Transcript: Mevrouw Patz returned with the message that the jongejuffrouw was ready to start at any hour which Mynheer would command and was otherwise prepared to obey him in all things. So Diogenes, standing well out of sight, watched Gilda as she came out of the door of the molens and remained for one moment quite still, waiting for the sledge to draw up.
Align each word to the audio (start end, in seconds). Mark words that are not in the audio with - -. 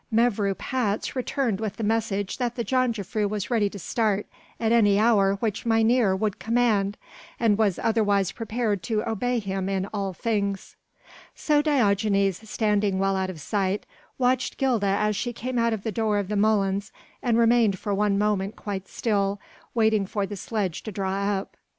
Mevrouw 0.11 0.55
Patz 0.55 1.15
returned 1.15 1.59
with 1.59 1.75
the 1.77 1.83
message 1.83 2.39
that 2.39 2.55
the 2.55 2.65
jongejuffrouw 2.65 3.29
was 3.29 3.51
ready 3.51 3.69
to 3.69 3.77
start 3.77 4.25
at 4.59 4.71
any 4.71 4.97
hour 4.97 5.35
which 5.35 5.63
Mynheer 5.63 6.15
would 6.15 6.39
command 6.39 6.97
and 7.39 7.55
was 7.55 7.77
otherwise 7.77 8.31
prepared 8.31 8.81
to 8.81 9.07
obey 9.07 9.37
him 9.37 9.69
in 9.69 9.85
all 9.93 10.11
things. 10.11 10.75
So 11.35 11.61
Diogenes, 11.61 12.49
standing 12.49 12.97
well 12.97 13.15
out 13.15 13.29
of 13.29 13.39
sight, 13.39 13.85
watched 14.17 14.57
Gilda 14.57 14.87
as 14.87 15.15
she 15.15 15.33
came 15.33 15.59
out 15.59 15.71
of 15.71 15.83
the 15.83 15.91
door 15.91 16.17
of 16.17 16.29
the 16.29 16.35
molens 16.35 16.89
and 17.21 17.37
remained 17.37 17.77
for 17.77 17.93
one 17.93 18.17
moment 18.17 18.55
quite 18.55 18.87
still, 18.87 19.39
waiting 19.75 20.07
for 20.07 20.25
the 20.25 20.35
sledge 20.35 20.81
to 20.81 20.91
draw 20.91 21.13
up. 21.37 21.55